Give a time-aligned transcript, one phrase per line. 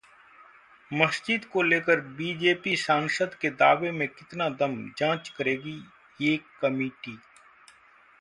[0.91, 4.75] मस्जिद को लेकर बीजेपी सांसद के दावे में कितना दम?
[4.97, 5.79] जांच करेगी
[6.21, 7.17] ये कमेटी